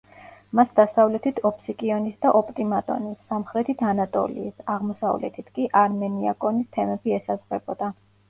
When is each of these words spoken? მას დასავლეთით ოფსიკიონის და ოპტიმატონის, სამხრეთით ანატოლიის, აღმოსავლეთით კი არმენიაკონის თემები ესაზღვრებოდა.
მას 0.59 0.69
დასავლეთით 0.77 1.41
ოფსიკიონის 1.49 2.15
და 2.25 2.31
ოპტიმატონის, 2.39 3.19
სამხრეთით 3.33 3.83
ანატოლიის, 3.91 4.65
აღმოსავლეთით 4.77 5.53
კი 5.59 5.67
არმენიაკონის 5.85 6.73
თემები 6.79 7.17
ესაზღვრებოდა. 7.19 7.93